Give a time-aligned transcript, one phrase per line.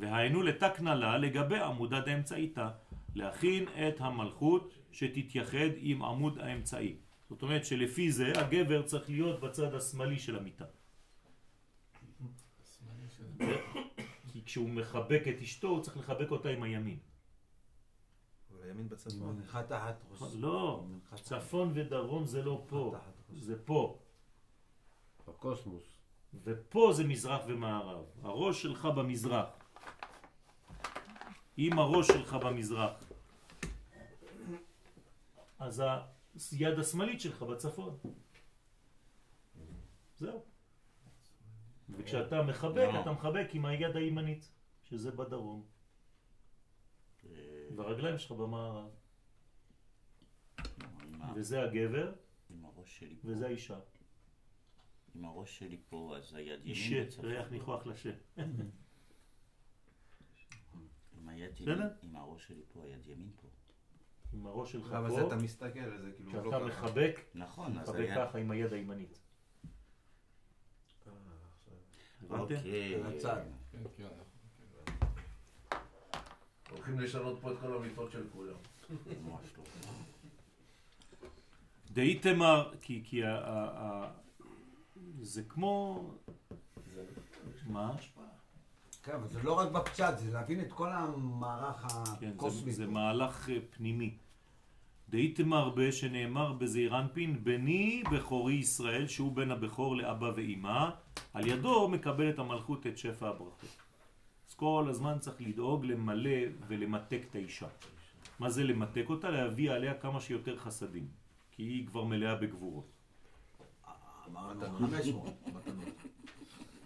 [0.00, 2.70] והיינו לתקנה לה לגבי עמודה דאמצעיתה,
[3.14, 6.96] להכין את המלכות שתתייחד עם עמוד האמצעי.
[7.28, 10.64] זאת אומרת שלפי זה הגבר צריך להיות בצד השמאלי של המיטה.
[14.32, 16.98] כי כשהוא מחבק את אשתו הוא צריך לחבק אותה עם הימין.
[18.62, 19.42] הימין בצפון.
[20.34, 22.96] לא, צפון ודרום זה לא פה,
[23.38, 23.98] זה פה.
[25.28, 25.84] בקוסמוס.
[26.44, 28.04] ופה זה מזרח ומערב.
[28.22, 29.59] הראש שלך במזרח.
[31.60, 33.12] אם הראש שלך במזרח,
[35.58, 35.82] אז
[36.52, 37.98] היד השמאלית שלך בצפון.
[40.16, 40.44] זהו.
[41.90, 43.00] וכשאתה מחבק, לא.
[43.00, 44.48] אתה מחבק עם היד הימנית,
[44.82, 45.66] שזה בדרום.
[47.24, 47.30] אה.
[47.76, 48.90] והרגליים שלך במערב.
[51.34, 52.12] וזה הגבר,
[53.24, 53.78] וזה האישה.
[55.14, 58.10] עם הראש שלי פה, אז היד ימין אישה, ריח ניחוח לשה.
[61.40, 63.48] היד ימין, עם הראש שלי פה, היד ימין פה.
[64.32, 64.98] עם הראש שלך פה.
[64.98, 66.50] אבל זה אתה מסתכל על זה, כאילו, לא ככה.
[66.50, 69.18] כשאתה מחבק, נכון, אז מחבק ככה עם היד הימנית.
[72.30, 73.02] אוקיי.
[73.04, 73.42] הצד.
[73.72, 74.08] כן, כן,
[76.70, 78.56] הולכים לשנות פה את כל המיטות של כולם.
[79.24, 79.64] ממש לא.
[81.92, 83.22] דאיתמר, כי
[85.20, 86.04] זה כמו...
[87.66, 87.96] מה?
[89.02, 92.64] כן, אבל זה לא רק בפצד, זה להבין את כל המערך הקוסמי.
[92.64, 94.14] כן, זה מהלך אה, פנימי.
[95.08, 100.90] דאיתמר בה שנאמר בזעיר אנפין, בני בכורי ישראל, שהוא בן הבכור לאבא ואימא,
[101.34, 103.76] על ידו מקבל את המלכות את שפע הברכות.
[104.48, 107.68] אז כל הזמן צריך לדאוג למלא ולמתק את האישה.
[108.38, 109.30] מה זה למתק אותה?
[109.30, 111.08] להביא עליה כמה שיותר חסדים,
[111.50, 112.90] כי היא כבר מלאה בגבורות.
[114.26, 115.32] אמרנו 500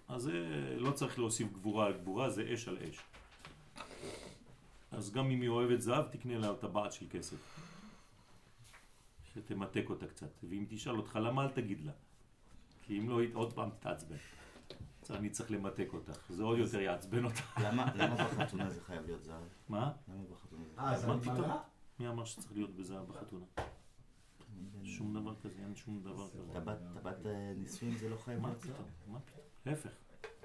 [0.09, 0.33] אז זה
[0.79, 2.99] לא צריך להוסיף גבורה על גבורה, זה אש על אש.
[4.91, 7.37] אז גם אם היא אוהבת זהב, תקנה לה טבעת של כסף.
[9.35, 10.31] שתמתק אותה קצת.
[10.49, 11.93] ואם תשאל אותך למה, אל תגיד לה.
[12.83, 14.17] כי אם לא, עוד פעם תעצבן.
[15.11, 17.61] אני צריך למתק אותך, זה עוד יותר יעצבן אותך.
[17.63, 19.43] למה בחתונה זה חייב להיות זהב?
[19.69, 19.93] מה?
[20.09, 21.63] למה בחתונה זה אה, זה מתמרה?
[21.99, 23.45] מי אמר שצריך להיות בזהב בחתונה?
[24.85, 26.53] שום דבר כזה, אין שום דבר כזה.
[27.01, 28.77] טבעת אה, נישואים זה לא חייב להיות זהב.
[29.07, 29.54] מה פתאום?
[29.67, 29.91] להפך,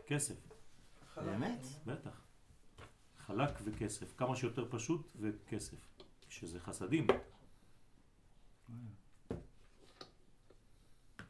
[0.08, 0.36] כסף.
[1.16, 1.66] באמת?
[1.86, 2.22] בטח.
[3.18, 5.78] חלק וכסף, כמה שיותר פשוט וכסף.
[6.30, 7.08] שזה חסדים.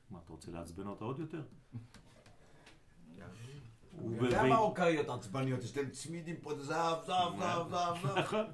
[0.09, 1.41] מה, אתה רוצה לעצבן אותה עוד יותר?
[3.91, 8.17] הוא יודע מה אוקראיות עצבניות, יש להם צמידים פה, זהב, זהב, זהב, זהב.
[8.17, 8.45] נכון.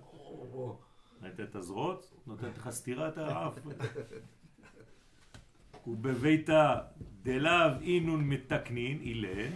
[1.21, 2.13] ראית את הזרועות?
[2.27, 3.53] נותנת לך סטירה את האף.
[5.87, 6.75] ובביתה
[7.23, 9.51] דלאו אינון מתקנין, אילן,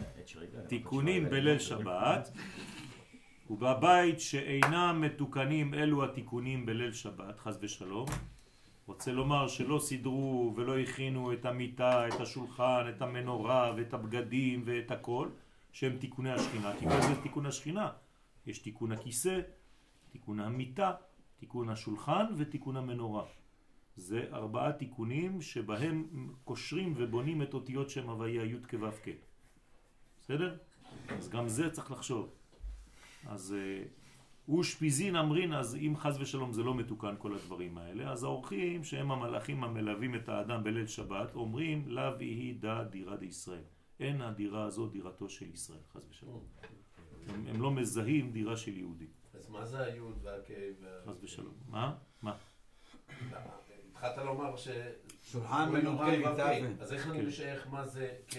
[0.67, 2.31] תיקונים בליל שבת,
[3.49, 8.05] ובבית שאינם מתוקנים אלו התיקונים בליל שבת, חז ושלום,
[8.87, 14.91] רוצה לומר שלא סידרו ולא הכינו את המיטה, את השולחן, את המנורה ואת הבגדים ואת
[14.91, 15.29] הכל,
[15.71, 16.73] שהם תיקוני השכינה.
[16.79, 17.89] כי זה תיקון השכינה?
[18.47, 19.39] יש תיקון הכיסא,
[20.11, 20.91] תיקון המיטה,
[21.39, 23.23] תיקון השולחן ותיקון המנורה.
[23.99, 26.07] זה ארבעה תיקונים שבהם
[26.43, 29.09] קושרים ובונים את אותיות שם הוויה י' כו' כ'.
[30.21, 30.57] בסדר?
[31.09, 32.33] אז גם זה צריך לחשוב.
[33.25, 33.83] אז אה,
[34.47, 39.11] אושפיזין אמרין, אז אם חז ושלום זה לא מתוקן כל הדברים האלה, אז האורחים שהם
[39.11, 43.63] המלאכים המלווים את האדם בליל שבת אומרים לאו יהי דה דירה דישראל.
[43.99, 46.43] אין הדירה הזו דירתו של ישראל, חז ושלום.
[47.27, 49.07] הם, הם לא מזהים דירה של יהודי.
[49.33, 50.53] אז מה זה היוד והקי?
[51.05, 51.53] חז ושלום.
[51.67, 51.95] מה?
[52.21, 52.37] מה?
[54.01, 54.67] התחלת לומר ש...
[55.21, 56.51] שולחן מנורה מיטה.
[56.79, 58.35] אז איך אני משייך מה זה K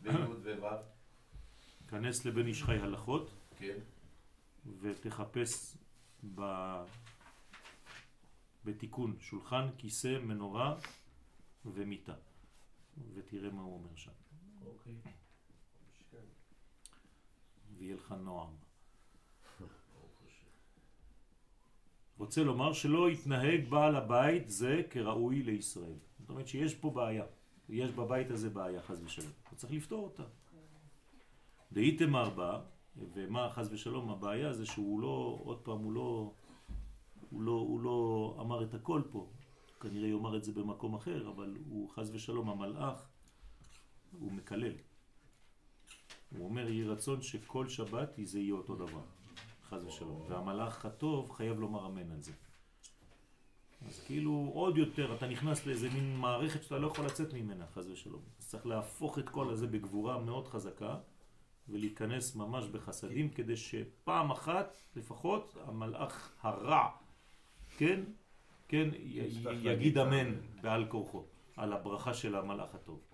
[0.00, 0.68] ויוד וו'?
[1.88, 3.30] כנס לבן איש חי הלכות.
[3.58, 3.78] כן.
[4.80, 5.76] ותחפש
[6.34, 6.42] ב...
[8.64, 10.78] בתיקון שולחן, כיסא, מנורה
[11.64, 12.14] ומיטה.
[13.14, 14.12] ותראה מה הוא אומר שם.
[14.66, 14.94] אוקיי.
[17.78, 18.61] ויהיה לך נועם.
[22.22, 25.98] רוצה לומר שלא יתנהג בעל הבית זה כראוי לישראל.
[26.18, 27.24] זאת אומרת שיש פה בעיה.
[27.68, 29.32] יש בבית הזה בעיה, חז ושלום.
[29.50, 30.22] הוא צריך לפתור אותה.
[31.72, 32.60] דהיתמר בה,
[33.14, 36.32] ומה חז ושלום הבעיה זה שהוא לא, עוד פעם, הוא לא,
[37.30, 39.30] הוא לא, הוא לא אמר את הכל פה.
[39.80, 43.08] כנראה יאמר את זה במקום אחר, אבל הוא חז ושלום המלאך,
[44.20, 44.74] הוא מקלל.
[46.36, 49.21] הוא אומר, יהי רצון שכל שבת זה יהיה אותו דבר.
[49.72, 50.24] חז ושלום.
[50.28, 52.32] והמלאך הטוב חייב לומר אמן על זה.
[53.88, 57.90] אז כאילו עוד יותר אתה נכנס לאיזה מין מערכת שאתה לא יכול לצאת ממנה, חז
[57.90, 58.22] ושלום.
[58.38, 60.96] אז צריך להפוך את כל הזה בגבורה מאוד חזקה,
[61.68, 66.88] ולהיכנס ממש בחסדים כדי שפעם אחת לפחות המלאך הרע,
[67.78, 68.00] כן,
[68.68, 68.88] כן,
[69.62, 71.24] יגיד אמן בעל כורחו
[71.56, 73.11] על הברכה של המלאך הטוב.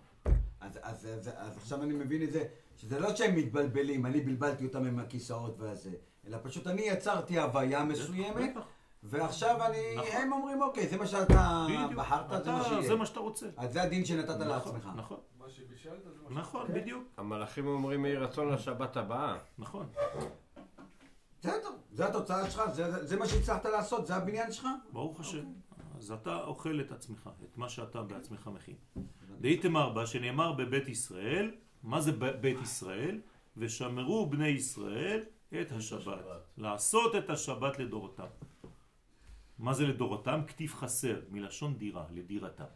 [0.69, 2.45] אז, אז, אז, אז עכשיו אני מבין את זה,
[2.77, 5.91] שזה לא שהם מתבלבלים, אני בלבלתי אותם עם הכיסאות והזה,
[6.27, 8.55] אלא פשוט אני יצרתי הוויה מסוימת,
[9.03, 10.11] ועכשיו אני, נכון.
[10.13, 12.83] הם אומרים אוקיי, זה מה שאתה בדיוק, בחרת, אתה, זה מה שיהיה.
[12.83, 13.47] זה מה שאתה רוצה.
[13.57, 14.89] אז זה הדין שנתת נכון, לעצמך.
[14.97, 15.19] נכון.
[15.39, 16.75] מה שבישלת זה מה נכון, כן.
[16.75, 17.05] בדיוק.
[17.17, 19.37] המלאכים אומרים יהי רצון לשבת הבאה.
[19.59, 19.87] נכון.
[21.41, 24.67] בסדר, זה התוצאה שלך, זה, זה מה שהצלחת לעשות, זה הבניין שלך?
[24.93, 25.39] ברוך השם.
[25.39, 25.85] אוקיי.
[25.99, 28.75] אז אתה אוכל את עצמך, את מה שאתה בעצמך מכין.
[29.41, 31.51] דאיתמר בה, שנאמר בבית ישראל,
[31.83, 33.21] מה זה בית ישראל?
[33.57, 35.23] ושמרו בני ישראל
[35.61, 36.21] את השבת.
[36.59, 38.31] לעשות את השבת לדורותם.
[39.59, 40.41] מה זה לדורותם?
[40.47, 42.71] כתיב חסר, מלשון דירה, לדירתם.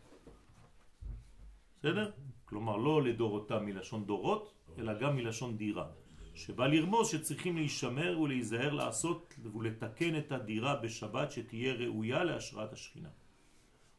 [1.78, 2.10] בסדר?
[2.44, 5.86] כלומר, לא לדורותם מלשון דורות, אלא גם מלשון דירה.
[6.34, 13.08] שבא לרמוז שצריכים להישמר ולהיזהר לעשות ולתקן את הדירה בשבת שתהיה ראויה להשראת השכינה.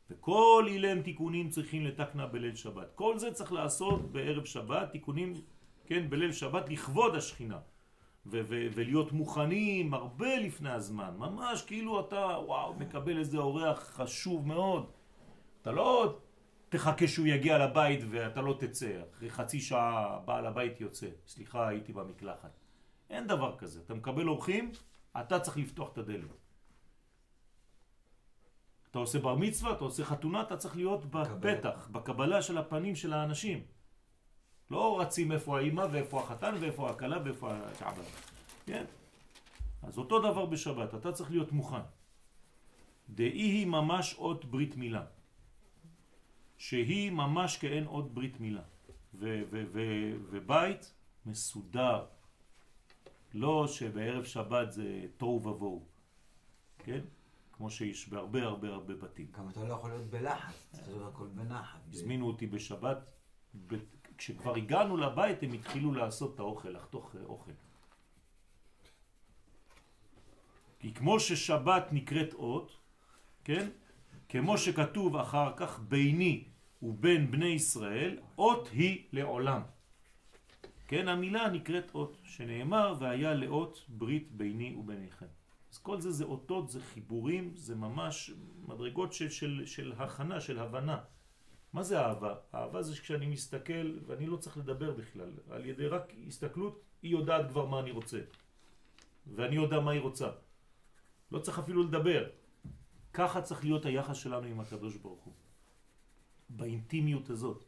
[0.10, 2.92] וכל אילם תיקונים צריכים לתקנה בליל שבת.
[2.96, 5.34] כל זה צריך לעשות בערב שבת, תיקונים,
[5.86, 7.60] כן, בליל שבת לכבוד השכינה.
[8.26, 14.92] ולהיות מוכנים הרבה לפני הזמן, ממש כאילו אתה, וואו, מקבל איזה אורח חשוב מאוד.
[15.62, 16.20] אתה לא
[16.70, 21.94] תחכה שהוא יגיע לבית ואתה לא תצא, אחרי חצי שעה בעל הבית יוצא, סליחה הייתי
[21.94, 22.60] במקלחת.
[23.10, 24.72] אין דבר כזה, אתה מקבל אורחים,
[25.22, 26.43] אתה צריך לפתוח את הדלת.
[28.94, 33.14] אתה עושה בר מצווה, אתה עושה חתונה, אתה צריך להיות בפתח, בקבלה של הפנים של
[33.14, 33.64] האנשים.
[34.72, 38.04] לא רצים איפה האימא ואיפה החתן ואיפה הכלה ואיפה השעבד.
[38.66, 38.86] כן?
[39.84, 41.82] אז אותו דבר בשבת, אתה צריך להיות מוכן.
[43.10, 45.06] דאי היא ממש אות ברית מילה.
[46.58, 48.64] שהיא ממש כאין אות ברית מילה.
[49.14, 50.94] ובית
[51.26, 52.06] מסודר.
[53.34, 55.86] לא שבערב שבת זה תוהו ובוהו.
[56.78, 57.02] כן?
[57.54, 59.28] כמו שיש בהרבה הרבה הרבה בתים.
[59.32, 61.80] גם אתה לא יכול להיות בלחץ, אתה לא הכל בנחת.
[61.90, 62.98] הזמינו אותי בשבת,
[64.18, 67.52] כשכבר הגענו לבית הם התחילו לעשות את האוכל, לחתוך אה, אוכל.
[70.80, 72.78] כי כמו ששבת נקראת אות,
[73.44, 73.70] כן?
[74.30, 76.44] כמו שכתוב אחר כך ביני
[76.82, 79.62] ובין בני ישראל, אות היא לעולם.
[80.88, 85.43] כן, המילה נקראת אות, שנאמר והיה לאות ברית ביני וביניכם.
[85.74, 88.32] אז כל זה זה אותות, זה חיבורים, זה ממש
[88.68, 91.02] מדרגות של, של, של הכנה, של הבנה.
[91.74, 92.34] מה זה אהבה?
[92.54, 95.32] אהבה זה כשאני מסתכל ואני לא צריך לדבר בכלל.
[95.50, 98.22] על ידי רק הסתכלות, היא יודעת כבר מה אני רוצה.
[99.34, 100.30] ואני יודע מה היא רוצה.
[101.32, 102.30] לא צריך אפילו לדבר.
[103.14, 105.34] ככה צריך להיות היחס שלנו עם הקדוש ברוך הוא.
[106.50, 107.66] באינטימיות הזאת.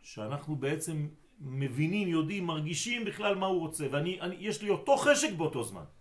[0.00, 1.08] שאנחנו בעצם
[1.40, 3.88] מבינים, יודעים, מרגישים בכלל מה הוא רוצה.
[3.92, 5.99] ויש לי אותו חשק באותו זמן.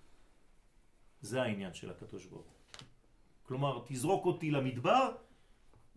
[1.22, 2.88] זה העניין של הקדוש ברוך הוא.
[3.44, 5.16] כלומר, תזרוק אותי למדבר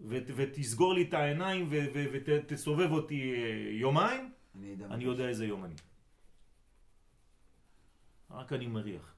[0.09, 5.75] ותסגור לי את העיניים ותסובב אותי אה, יומיים, אני, אני יודע איזה יום אני.
[8.31, 9.15] רק אני מריח.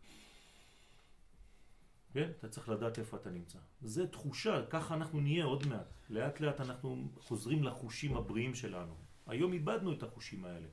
[2.13, 2.31] כן?
[2.39, 3.59] אתה צריך לדעת איפה אתה נמצא.
[3.83, 5.95] זה תחושה, ככה אנחנו נהיה עוד מעט.
[6.11, 8.97] לאט לאט אנחנו חוזרים לחושים הבריאים שלנו.
[9.27, 10.69] היום איבדנו את החושים האלה.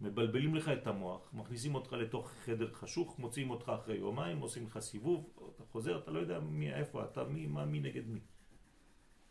[0.00, 4.78] מבלבלים לך את המוח, מכניסים אותך לתוך חדר חשוך, מוציאים אותך אחרי יומיים, עושים לך
[4.78, 8.20] סיבוב, אתה חוזר, אתה לא יודע מי, איפה אתה, מי, מה, מי נגד מי.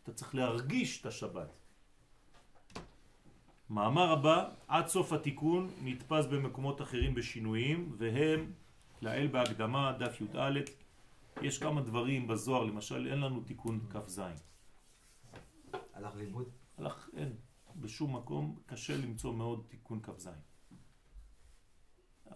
[0.02, 1.52] אתה צריך להרגיש את השבת.
[3.70, 8.52] מאמר הבא, עד סוף התיקון, נתפס במקומות אחרים בשינויים, והם,
[9.02, 10.60] לאל בהקדמה, דף י"א,
[11.42, 14.20] יש כמה דברים בזוהר, למשל, אין לנו תיקון כ"ז.
[15.94, 16.48] הלך לאיבוד?
[16.78, 17.32] הלך, אין.
[17.76, 20.28] בשום מקום קשה למצוא מאוד תיקון כ"ז.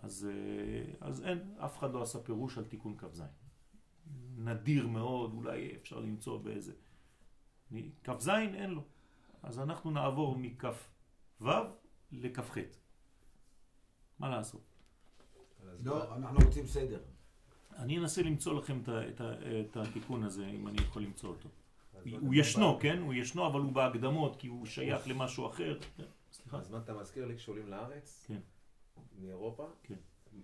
[0.04, 3.22] אז, אה, אז אין, אף אחד לא עשה פירוש על תיקון כ"ז.
[4.36, 6.72] נדיר מאוד, אולי אפשר למצוא באיזה...
[8.04, 8.82] כ"ז אין לו.
[9.42, 11.46] אז אנחנו נעבור מכ"ו
[12.12, 12.58] לכ"ח.
[14.18, 14.60] מה לעשות?
[15.80, 17.00] לא, אנחנו רוצים סדר.
[17.76, 21.48] אני אנסה למצוא לכם את, את, את התיקון הזה, אם אני יכול למצוא אותו.
[22.20, 22.98] הוא ישנו, כן?
[22.98, 25.78] הוא ישנו, אבל הוא בהקדמות, כי הוא שייך למשהו אחר.
[26.32, 26.58] סליחה.
[26.58, 28.24] אז מה אתה מזכיר לי כשעולים לארץ?
[28.28, 28.40] כן.
[29.18, 29.98] מאירופה, כן.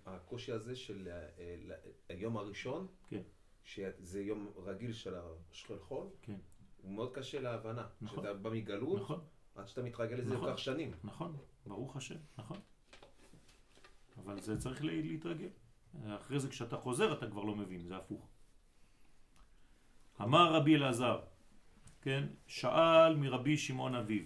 [0.06, 1.74] הקושי הזה של אה,
[2.08, 3.22] היום הראשון, כן.
[3.64, 6.36] שזה יום רגיל של השכול חול, כן.
[6.82, 7.88] הוא מאוד קשה להבנה.
[8.00, 8.18] נכון.
[8.18, 9.20] כשאתה במגלות, נכון.
[9.54, 10.48] עד שאתה מתרגל לזה נכון.
[10.48, 10.92] לוקח שנים.
[11.04, 12.58] נכון, ברוך השם, נכון.
[14.16, 15.48] אבל זה צריך להתרגל.
[16.04, 18.28] אחרי זה כשאתה חוזר אתה כבר לא מבין, זה הפוך.
[20.20, 21.20] אמר רבי אלעזר,
[22.02, 24.24] כן, שאל מרבי שמעון אביו,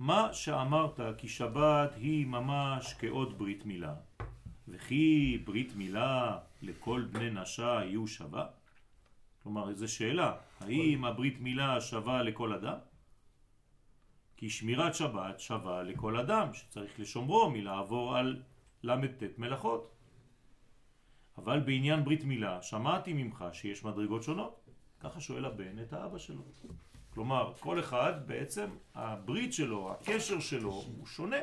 [0.00, 3.94] מה שאמרת כי שבת היא ממש כאות ברית מילה,
[4.68, 8.46] וכי ברית מילה לכל בני נשה יהיו שווה?
[9.42, 12.78] כלומר, זו שאלה, האם הברית מילה שווה לכל אדם?
[14.36, 18.42] כי שמירת שבת שווה לכל אדם שצריך לשומרו מלעבור על
[18.82, 19.94] ל"ט מלאכות.
[21.38, 24.60] אבל בעניין ברית מילה שמעתי ממך שיש מדרגות שונות.
[25.00, 26.42] ככה שואל הבן את האבא שלו.
[27.14, 31.36] כלומר, כל אחד בעצם, הברית שלו, הקשר שלו, הוא שונה.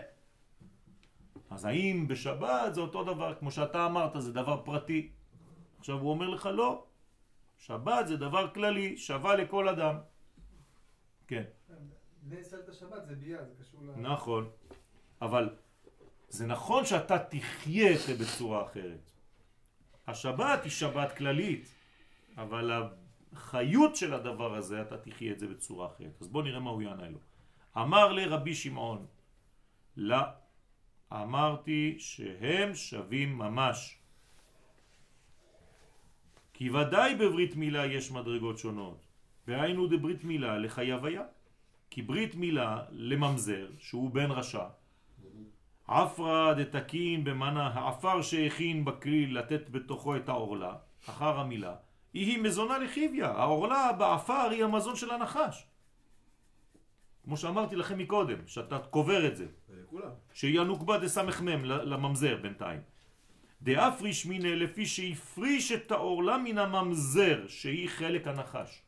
[1.50, 5.10] אז האם בשבת זה אותו דבר, כמו שאתה אמרת, זה דבר פרטי?
[5.80, 6.86] עכשיו הוא אומר לך לא,
[7.58, 9.96] שבת זה דבר כללי, שווה לכל אדם.
[11.28, 11.44] כן.
[12.68, 13.92] השבת זה ביה, זה קשור ל...
[13.98, 14.50] נכון,
[15.22, 15.50] אבל
[16.30, 19.12] זה נכון שאתה תחיה את זה בצורה אחרת.
[20.08, 21.68] השבת היא שבת כללית,
[22.38, 22.84] אבל
[23.34, 26.22] החיות של הדבר הזה, אתה תחיה את זה בצורה אחרת.
[26.22, 27.20] אז בוא נראה מה הוא יענה לו.
[27.78, 29.06] אמר לרבי שמעון,
[29.98, 30.22] לא,
[31.14, 34.00] אמרתי שהם שווים ממש.
[36.54, 39.08] כי ודאי בברית מילה יש מדרגות שונות.
[39.48, 41.24] והיינו דברית מילה לחייב היה.
[41.90, 44.66] כי ברית מילה לממזר, שהוא בן רשע,
[45.88, 50.76] עפרא דתקין במנה העפר שהכין בכליל לתת בתוכו את העורלה,
[51.10, 51.76] אחר המילה,
[52.26, 53.32] היא מזונה לחיביה.
[53.32, 55.68] העורלה בעפר היא המזון של הנחש.
[57.24, 59.46] כמו שאמרתי לכם מקודם, שאתה קובר את זה.
[60.34, 62.82] שהיא הנוקבה דסמ"ם לממזר בינתיים.
[63.62, 68.82] דאפריש מיניה לפי שהפריש את העורלה מן הממזר, שהיא חלק הנחש.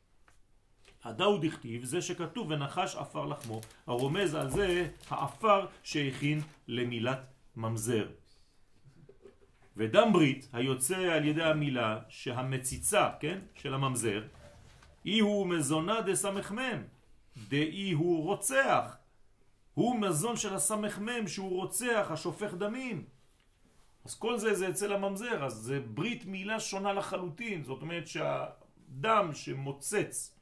[1.04, 7.20] הדאוד הכתיב, זה שכתוב ונחש עפר לחמו, הרומז על זה העפר שהכין למילת
[7.56, 8.08] ממזר.
[9.78, 14.24] ודם ברית היוצא על ידי המילה שהמציצה, כן, של הממזר,
[15.06, 16.84] אי הוא מזונה דסמ"ם,
[17.50, 18.98] דאי הוא רוצח.
[19.74, 23.06] הוא מזון של הסמ"ם שהוא רוצח, השופך דמים.
[24.06, 27.64] אז כל זה זה אצל הממזר, אז זה ברית מילה שונה לחלוטין.
[27.64, 30.36] זאת אומרת שהדם שמוצץ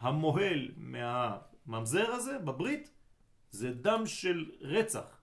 [0.00, 2.90] המוהל מהממזר הזה בברית
[3.50, 5.19] זה דם של רצח.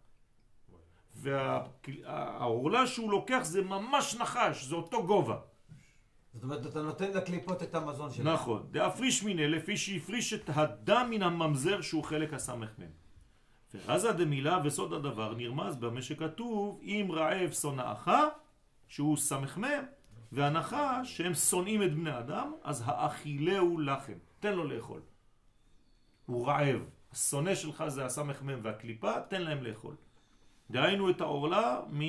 [1.18, 5.38] והעורלה שהוא לוקח זה ממש נחש, זה אותו גובה.
[6.34, 8.26] זאת אומרת, אתה נותן לקליפות את המזון שלך.
[8.26, 8.68] נכון.
[8.72, 12.88] דאפריש מיניה, לפי שהפריש את הדם מן הממזר שהוא חלק הסמ"ם.
[13.74, 18.12] ורזה דמילה וסוד הדבר נרמז במה שכתוב, אם רעב שונאך,
[18.88, 19.64] שהוא סמ"ם,
[20.32, 24.18] והנחה שהם שונאים את בני אדם, אז האכילהו לחם.
[24.40, 25.02] תן לו לאכול.
[26.26, 26.82] הוא רעב.
[27.12, 29.96] השונא שלך זה הסמ"ם והקליפה, תן להם לאכול.
[30.72, 32.02] דהיינו את העורלה מ...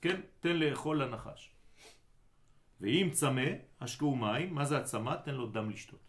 [0.00, 1.50] כן, תן לאכול לנחש.
[2.80, 3.50] ואם צמא,
[3.80, 5.14] השקעו מים, מה זה הצמא?
[5.24, 6.00] תן לו דם לשתות.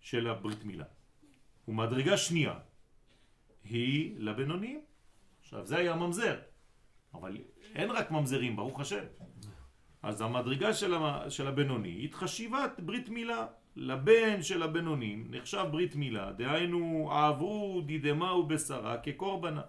[0.00, 0.84] של הברית מילה.
[1.68, 2.58] ומדרגה שנייה
[3.64, 4.84] היא לבינונים.
[5.40, 6.40] עכשיו זה היה ממזר,
[7.14, 7.36] אבל
[7.74, 9.04] אין רק ממזרים, ברוך השם.
[10.02, 11.30] אז המדרגה של, המ...
[11.30, 13.46] של הבינונית חשיבת ברית מילה.
[13.76, 19.62] לבן של הבינונים נחשב ברית מילה, דהיינו עברו דידמה ובשרה כקורבנה.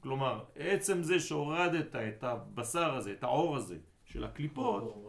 [0.00, 5.04] כלומר, עצם זה שהורדת את הבשר הזה, את העור הזה של הקליפות,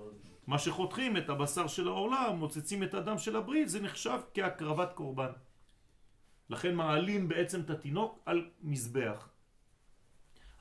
[0.48, 5.31] מה שחותכים את הבשר של העורלה, מוצצים את הדם של הברית, זה נחשב כהקרבת קורבן.
[6.50, 9.29] לכן מעלים בעצם את התינוק על מזבח.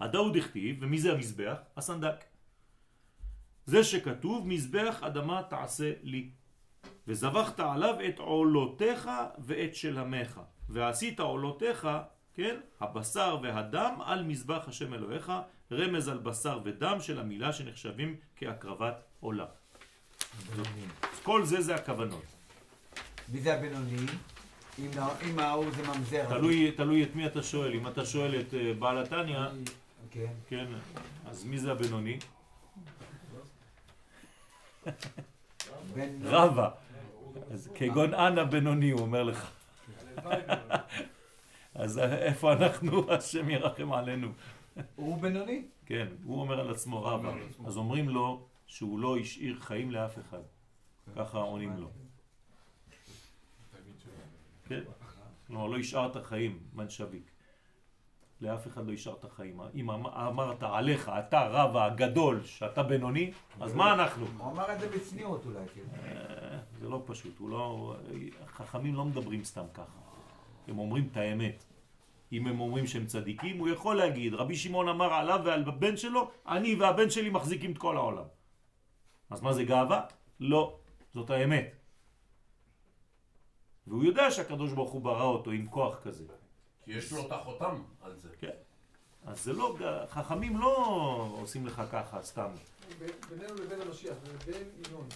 [0.00, 1.58] הדאוד הכתיב, ומי זה המזבח?
[1.76, 2.24] הסנדק.
[3.66, 6.30] זה שכתוב, מזבח אדמה תעשה לי.
[7.10, 10.40] וזבחת עליו את עולותיך ואת שלמך.
[10.68, 11.88] ועשית עולותיך,
[12.34, 15.32] כן, הבשר והדם על מזבח השם אלוהיך,
[15.72, 19.46] רמז על בשר ודם של המילה שנחשבים כהקרבת עולה.
[21.22, 22.24] כל זה זה הכוונות.
[23.28, 23.96] מי זה הבינוני?
[24.78, 26.26] אם ההוא זה ממזר.
[26.28, 27.74] תלוי, תלוי את מי אתה שואל.
[27.74, 29.38] אם אתה שואל את אה, בעל התניא,
[30.10, 30.32] כן.
[30.48, 30.66] כן,
[31.26, 32.18] אז מי זה הבינוני?
[36.22, 36.70] רבה.
[37.50, 39.50] אז כגון אנא בינוני, הוא אומר לך.
[41.74, 44.28] אז איפה אנחנו, השם ירחם עלינו.
[44.96, 45.64] הוא בינוני?
[45.86, 47.32] כן, הוא אומר על עצמו רבה.
[47.66, 50.42] אז אומרים לו שהוא לא השאיר חיים לאף אחד.
[51.16, 51.90] ככה עונים לו.
[54.68, 54.80] כן?
[55.46, 57.30] כלומר, לא השארת חיים, מנשביק.
[58.40, 59.60] לאף אחד לא השארת חיים.
[59.74, 64.26] אם אמ-, אמרת עליך, אתה רב הגדול, שאתה בינוני, אז מה אנחנו?
[64.38, 65.80] הוא אמר את זה בצניעות אולי, כן.
[66.04, 67.96] אה, זה לא פשוט, הוא לא...
[68.46, 69.98] חכמים לא מדברים סתם ככה.
[70.68, 71.64] הם אומרים את האמת.
[72.32, 76.30] אם הם אומרים שהם צדיקים, הוא יכול להגיד, רבי שמעון אמר עליו ועל הבן שלו,
[76.46, 78.24] אני והבן שלי מחזיקים את כל העולם.
[79.30, 80.00] אז מה זה גאווה?
[80.40, 80.78] לא,
[81.14, 81.76] זאת האמת.
[83.86, 86.24] והוא יודע שהקדוש ברוך הוא ברא אותו עם כוח כזה.
[86.84, 88.28] כי יש לו את החותם על זה.
[88.38, 88.50] כן.
[89.26, 89.76] אז זה לא,
[90.08, 90.74] חכמים לא
[91.40, 92.50] עושים לך ככה סתם.
[93.30, 95.08] בינינו לבין המשיח, בין ינון.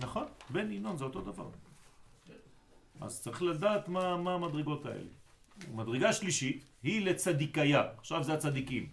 [0.00, 1.48] נכון, בין ינון זה אותו דבר.
[3.00, 5.10] אז צריך לדעת מה, מה המדרגות האלה.
[5.74, 8.88] מדרגה שלישית היא לצדיקיה, עכשיו זה הצדיקים.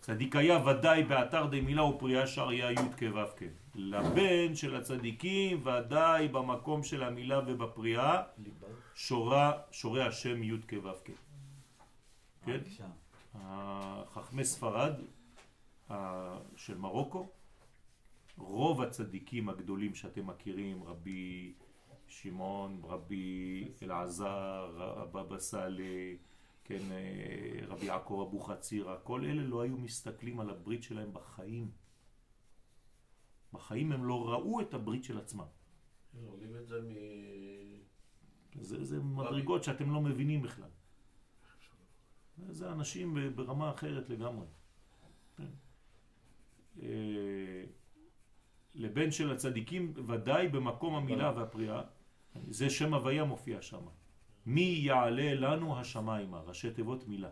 [0.00, 3.42] צדיקיה ודאי באתר דמילה ופריאה שריה י' כו' כ'.
[3.74, 8.22] לבן של הצדיקים ודאי במקום של המילה ובפריאה
[8.96, 11.10] שורה, שורה השם י' כו' כ'.
[12.44, 12.60] כן?
[14.12, 14.94] חכמי ספרד
[16.56, 17.28] של מרוקו,
[18.38, 21.54] רוב הצדיקים הגדולים שאתם מכירים, רבי
[22.06, 24.72] שמעון, רבי אלעזר,
[25.12, 26.14] רבא סאלה,
[26.64, 31.70] כן, אה, רבי יעקב אבוחצירא, כל אלה לא היו מסתכלים על הברית שלהם בחיים.
[33.52, 35.46] בחיים הם לא ראו את הברית של עצמם.
[36.24, 36.80] לומדים את זה.
[38.60, 40.68] זה, זה מדרגות שאתם לא מבינים בכלל.
[42.48, 44.46] זה אנשים ברמה אחרת לגמרי.
[45.36, 45.48] כן.
[46.82, 47.64] אה,
[48.74, 51.82] לבן של הצדיקים ודאי במקום המילה והפריאה,
[52.48, 53.82] זה שם הוויה מופיע שם.
[54.46, 57.30] מי יעלה לנו השמיימה, ראשי תיבות מילה.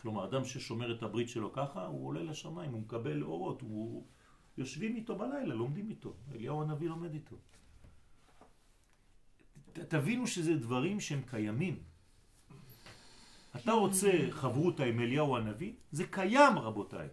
[0.00, 4.04] כלומר, אדם ששומר את הברית שלו ככה, הוא עולה לשמיים, הוא מקבל אורות, הוא...
[4.58, 6.14] יושבים איתו בלילה, לומדים איתו.
[6.34, 7.36] אליהו הנביא לומד איתו.
[9.88, 11.78] תבינו שזה דברים שהם קיימים.
[13.56, 15.72] אתה רוצה חברותה עם אליהו הנביא?
[15.92, 17.08] זה קיים רבותיי.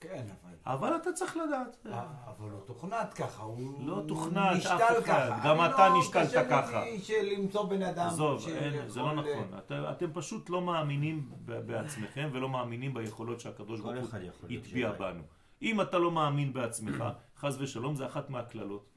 [0.00, 0.54] כן, אבל...
[0.66, 1.86] אבל אתה צריך לדעת.
[1.86, 5.30] אה, אבל לא תוכנת ככה, הוא לא תוכנת אף אחד.
[5.44, 6.84] גם אתה נשתלת ככה.
[6.98, 8.48] קשה לי למצוא בן אדם עזוב,
[8.86, 9.58] זה לא נכון.
[9.90, 15.22] אתם פשוט לא מאמינים בעצמכם ולא מאמינים ביכולות שהקדוש ברוך הוא הטביע בנו.
[15.62, 17.04] אם אתה לא מאמין בעצמך,
[17.36, 18.93] חז ושלום זה אחת מהכללות.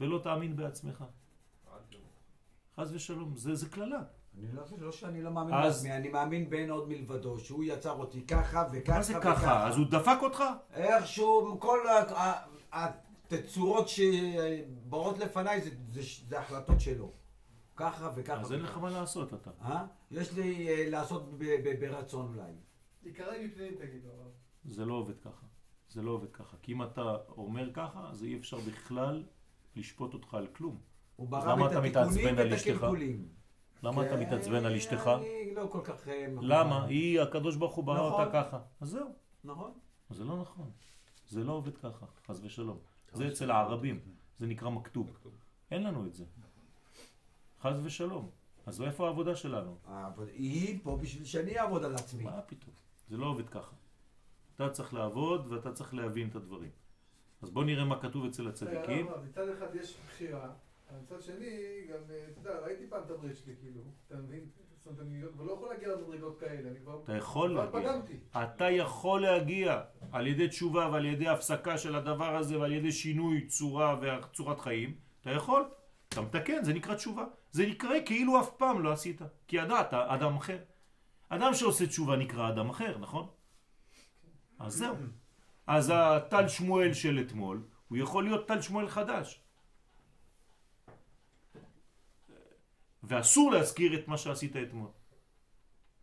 [0.00, 1.04] ולא תאמין בעצמך.
[2.76, 4.02] חז ושלום, זה כללה.
[4.38, 5.74] אני לא, לא שאני לא מאמין אז...
[5.74, 8.96] בעצמי, אני מאמין באין עוד מלבדו, שהוא יצר אותי ככה וככה וככה.
[8.96, 9.68] מה זה ככה?
[9.68, 10.42] אז הוא דפק אותך?
[10.72, 11.78] איכשהו, כל
[12.72, 17.12] התצורות שבאות לפניי זה, זה, זה החלטות שלו.
[17.76, 18.40] ככה וככה.
[18.40, 19.50] אז אין לך מה לעשות אתה.
[19.62, 19.86] אה?
[20.10, 21.38] יש לי uh, לעשות
[21.80, 22.52] ברצון אולי.
[23.04, 24.08] עיקרי מפנים תגידו.
[24.64, 25.46] זה לא עובד ככה.
[25.88, 26.56] זה לא עובד ככה.
[26.62, 29.24] כי אם אתה אומר ככה, אז אי אפשר בכלל
[29.76, 30.78] לשפוט אותך על כלום.
[31.16, 33.28] הוא ברא את התיקונים ואת הקלקולים.
[33.82, 35.10] למה אתה מתעצבן על אשתך?
[35.16, 36.08] אני לא כל כך...
[36.08, 36.84] אה, למה?
[36.84, 38.42] היא, הקדוש ברוך הוא ברא אותה נכון.
[38.42, 38.58] ככה.
[38.80, 39.08] אז זהו.
[39.44, 39.72] נכון.
[40.10, 40.70] זה לא נכון.
[41.28, 42.78] זה לא עובד ככה, חס ושלום.
[43.12, 44.00] זה אצל הערבים.
[44.38, 45.10] זה נקרא מכתוב.
[45.70, 46.24] אין לנו את זה.
[47.60, 48.30] חס ושלום.
[48.66, 49.76] אז איפה העבודה שלנו?
[50.32, 52.24] היא פה בשביל שאני אעבוד על עצמי.
[52.24, 52.74] מה פתאום?
[53.08, 53.76] זה לא עובד ככה.
[54.54, 56.70] אתה צריך לעבוד ואתה צריך להבין את הדברים.
[57.42, 59.06] אז בוא נראה מה כתוב אצל הצדיקים.
[59.24, 60.50] מצד אחד יש בחירה,
[61.02, 64.48] מצד שני, גם, אה, אתה יודע, ראיתי פעם את הברית שלי, כאילו, אתה מבין?
[64.78, 67.00] זאת אומרת, אני לא יכול להגיע למדרגות כאלה, אני כבר...
[67.04, 68.16] אתה יכול להגיע.
[68.44, 73.46] אתה יכול להגיע על ידי תשובה ועל ידי הפסקה של הדבר הזה ועל ידי שינוי
[73.46, 75.64] צורה וצורת חיים, אתה יכול.
[76.08, 77.24] אתה מתקן, זה נקרא תשובה.
[77.50, 79.20] זה נקרא כאילו אף פעם לא עשית.
[79.48, 80.58] כי ידעת, אדם אחר.
[81.28, 83.26] אדם שעושה תשובה נקרא אדם אחר, נכון?
[84.58, 84.94] אז זהו.
[85.68, 89.40] אז הטל שמואל של אתמול, הוא יכול להיות טל שמואל חדש.
[93.02, 94.88] ואסור להזכיר את מה שעשית אתמול.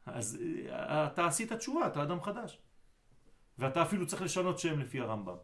[0.05, 0.37] אז
[0.69, 2.61] אה, אתה עשית תשובה, אתה אדם חדש.
[3.57, 5.37] ואתה אפילו צריך לשנות שם לפי הרמב"ם.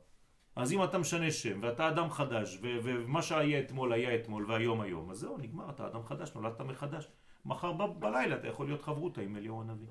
[0.56, 5.12] אז אם אתה משנה שם, ואתה אדם חדש, ומה שהיה אתמול היה אתמול, והיום היום,
[5.12, 7.08] אז זהו, נגמר, אתה אדם חדש, נולדת מחדש.
[7.46, 9.88] מחר בלילה אתה יכול להיות חברותה עם אליהו הנביא.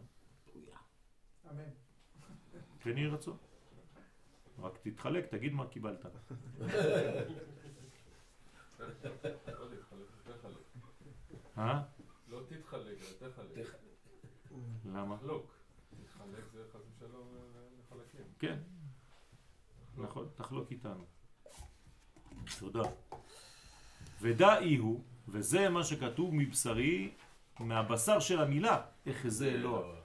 [1.51, 1.63] אמן.
[2.81, 3.37] כן יהי רצון.
[4.63, 6.07] רק תתחלק, תגיד מה קיבלת.
[11.59, 11.83] אה?
[12.29, 13.75] לא תתחלק, אלא תחלק.
[14.85, 15.17] למה?
[15.17, 15.55] תחלוק.
[16.03, 17.35] תתחלק זה חס ושלום
[17.81, 18.25] לחלקים.
[18.39, 18.59] כן.
[19.97, 21.05] נכון, תחלוק איתנו.
[22.59, 22.83] תודה.
[24.21, 27.11] ודאי הוא, וזה מה שכתוב מבשרי,
[27.61, 30.01] מהבשר של המילה, איך זה אלוה.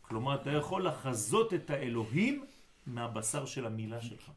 [0.00, 2.44] כלומר, אתה יכול לחזות את האלוהים
[2.86, 4.30] מהבשר של המילה שלך.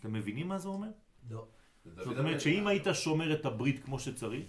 [0.00, 0.88] אתם מבינים מה זה אומר?
[1.30, 1.46] לא.
[1.84, 4.46] זאת אומרת שאם היית שומר את הברית כמו שצריך,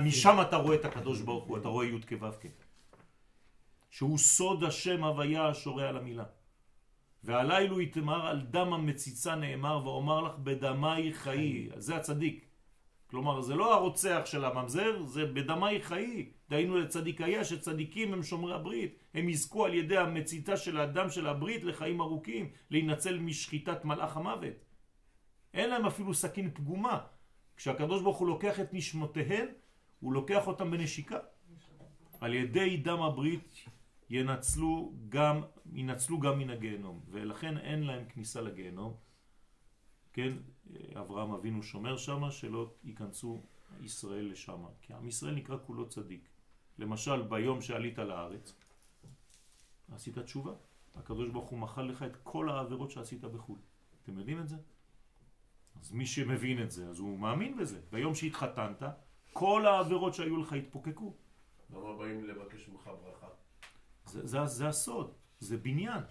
[0.00, 2.46] משם אתה רואה את הקדוש ברוך הוא, אתה רואה י' כו' כ'.
[3.90, 6.24] שהוא סוד השם הוויה השורה על המילה.
[7.24, 11.70] והלילו יתמר על דם המציצה נאמר ואומר לך בדמי חיי.
[11.76, 12.47] זה הצדיק.
[13.10, 16.30] כלומר זה לא הרוצח של הממזר, זה בדמי חיי.
[16.50, 18.98] דהיינו לצדיק היה שצדיקים הם שומרי הברית.
[19.14, 24.54] הם יזכו על ידי המציתה של הדם של הברית לחיים ארוכים, להינצל משחיטת מלאך המוות.
[25.54, 26.98] אין להם אפילו סכין פגומה.
[27.56, 29.46] כשהקדוש ברוך הוא לוקח את נשמותיהן,
[30.00, 31.18] הוא לוקח אותם בנשיקה.
[32.20, 33.64] על ידי דם הברית
[34.10, 35.40] ינצלו גם,
[35.72, 38.94] ינצלו גם מן הגיהנום, ולכן אין להם כניסה לגיהנום.
[40.12, 40.32] כן,
[41.00, 43.42] אברהם אבינו שומר שמה שלא ייכנסו
[43.80, 46.28] ישראל לשם, כי עם ישראל נקרא כולו צדיק.
[46.78, 48.54] למשל, ביום שעלית לארץ,
[49.92, 50.52] עשית תשובה.
[50.94, 53.58] הקדוש ברוך הוא מחל לך את כל העבירות שעשית בחו"ל.
[54.02, 54.56] אתם יודעים את זה?
[55.80, 57.80] אז מי שמבין את זה, אז הוא מאמין בזה.
[57.90, 58.82] ביום שהתחתנת,
[59.32, 61.14] כל העבירות שהיו לך התפוקקו.
[61.70, 63.26] למה באים לבקש ממך ברכה?
[64.06, 66.02] זה, זה, זה הסוד, זה בניין.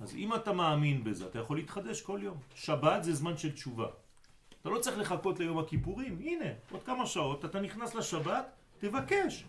[0.00, 2.38] אז אם אתה מאמין בזה, אתה יכול להתחדש כל יום.
[2.54, 3.86] שבת זה זמן של תשובה.
[4.60, 8.46] אתה לא צריך לחכות ליום הכיפורים, הנה, עוד כמה שעות, אתה נכנס לשבת,
[8.78, 9.44] תבקש.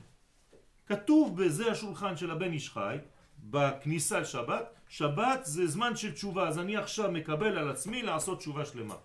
[0.85, 2.97] כתוב בזה השולחן של הבן איש חי,
[3.43, 8.65] בכניסה לשבת, שבת זה זמן של תשובה, אז אני עכשיו מקבל על עצמי לעשות תשובה
[8.65, 8.95] שלמה.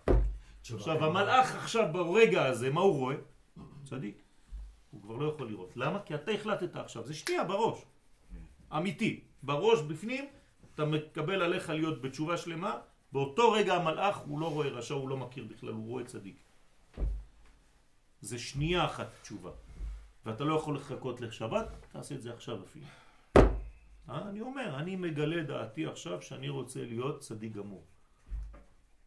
[0.73, 3.15] עכשיו המלאך עכשיו ברגע הזה, מה הוא רואה?
[3.83, 4.21] צדיק.
[4.91, 5.71] הוא כבר לא יכול לראות.
[5.75, 5.99] למה?
[5.99, 7.85] כי אתה החלטת עכשיו, זה שנייה בראש.
[8.77, 9.19] אמיתי.
[9.43, 10.25] בראש, בפנים,
[10.75, 12.79] אתה מקבל עליך להיות בתשובה שלמה,
[13.11, 16.35] באותו רגע המלאך הוא לא רואה רשע, הוא לא מכיר בכלל, הוא רואה צדיק.
[18.21, 19.51] זה שנייה אחת תשובה.
[20.25, 22.85] ואתה לא יכול לחכות לשבת, תעשה את זה עכשיו אפילו.
[24.09, 24.29] אה?
[24.29, 27.83] אני אומר, אני מגלה דעתי עכשיו שאני רוצה להיות צדיק גמור.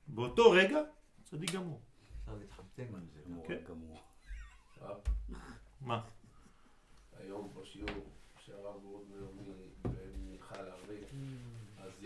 [0.07, 0.79] באותו רגע,
[1.25, 1.81] צדיק גמור.
[2.21, 3.21] אפשר להתחמתם על זה.
[3.47, 3.59] כן.
[3.69, 3.99] גמור.
[4.83, 4.89] אה,
[5.81, 6.01] מה?
[7.19, 8.11] היום בשיעור
[8.45, 9.66] שהרב הערבית, אז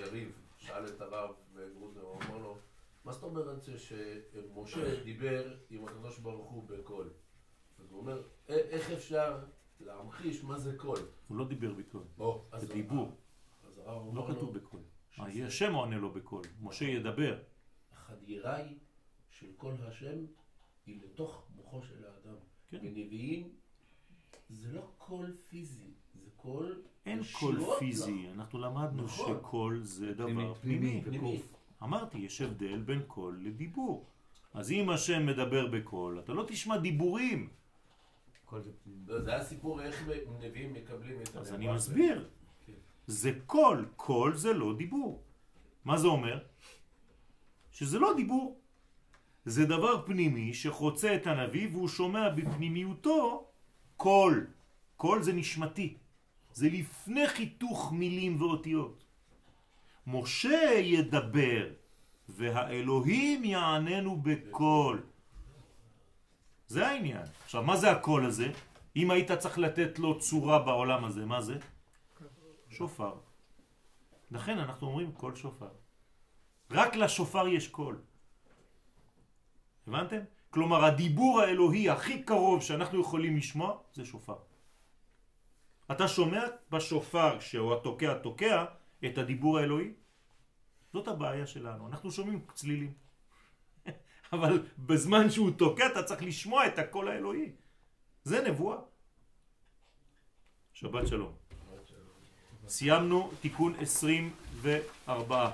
[0.01, 2.59] יריב שאל את הרב וגרודנר, הוא אמר לו,
[3.05, 7.11] מה זאת אומרת שמשה דיבר עם הקדוש ברוך הוא בקול?
[7.79, 9.39] אז הוא אומר, "א- איך אפשר
[9.81, 10.99] להמחיש מה זה קול?
[11.29, 12.03] הוא לא דיבר בקול.
[12.59, 13.09] זה דיבור.
[13.69, 14.81] אז הרב לא אומר לו, כתוב בקול.
[15.19, 16.43] השם עונה לו בקול.
[16.61, 17.39] משה ידבר.
[17.93, 18.79] החדירה היא
[19.31, 20.19] של כל השם
[20.87, 22.37] היא לתוך מוחו של האדם.
[22.71, 22.79] כן.
[22.83, 23.55] בנביאים
[24.51, 27.67] זה לא קול פיזי, זה קול אין קול לה.
[27.79, 28.27] פיזי.
[28.35, 29.39] אנחנו למדנו נכון.
[29.39, 31.43] שקול זה דבר פנימי, פנימי.
[31.83, 34.07] אמרתי, יש הבדל בין קול לדיבור.
[34.55, 37.49] אז אם השם מדבר בקול, אתה לא תשמע דיבורים.
[38.59, 38.71] זה...
[39.07, 40.09] לא, זה הסיפור איך
[40.41, 41.55] נביאים מקבלים את אז.
[41.55, 42.29] אני מסביר.
[42.67, 42.73] כן.
[43.07, 43.89] זה קול.
[43.97, 45.23] קול זה לא דיבור.
[45.85, 46.39] מה זה אומר?
[47.71, 48.61] שזה לא דיבור.
[49.45, 53.50] זה דבר פנימי שחוצה את הנביא והוא שומע בפנימיותו
[54.01, 54.47] קול.
[54.97, 55.97] קול זה נשמתי.
[56.53, 59.05] זה לפני חיתוך מילים ואותיות.
[60.07, 61.69] משה ידבר
[62.29, 65.03] והאלוהים יעננו בקול.
[66.67, 67.27] זה העניין.
[67.45, 68.53] עכשיו, מה זה הקול הזה?
[68.97, 71.59] אם היית צריך לתת לו צורה בעולם הזה, מה זה?
[72.71, 73.15] שופר.
[74.31, 75.73] לכן אנחנו אומרים קול שופר.
[76.71, 78.01] רק לשופר יש קול.
[79.87, 80.40] הבנתם?
[80.51, 84.37] כלומר, הדיבור האלוהי הכי קרוב שאנחנו יכולים לשמוע זה שופר.
[85.91, 88.65] אתה שומע בשופר כשהוא התוקע תוקע
[89.05, 89.93] את הדיבור האלוהי?
[90.93, 91.89] זאת הבעיה שלנו.
[91.89, 92.93] אנחנו שומעים צלילים.
[94.33, 97.53] אבל בזמן שהוא תוקע אתה צריך לשמוע את הקול האלוהי.
[98.25, 98.79] זה נבואה.
[100.73, 101.33] שבת שלום.
[102.69, 105.51] סיימנו תיקון 24.